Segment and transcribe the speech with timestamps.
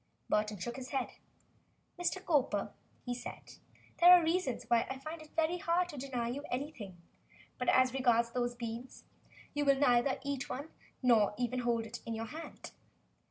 [0.29, 1.11] Burton shook his head.
[1.99, 2.25] "Mr.
[2.25, 2.73] Cowper,"
[3.05, 3.57] he said,
[3.99, 6.97] "there are reasons why I find it very hard to deny you anything,
[7.59, 9.03] but as regards those three beans,
[9.53, 10.69] you will neither eat one
[11.03, 12.71] nor even hold it in your hand.